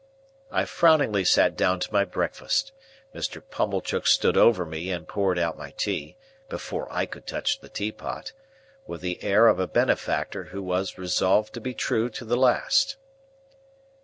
[0.51, 2.71] I frowningly sat down to my breakfast.
[3.13, 3.39] Mr.
[3.51, 9.21] Pumblechook stood over me and poured out my tea—before I could touch the teapot—with the
[9.23, 12.97] air of a benefactor who was resolved to be true to the last.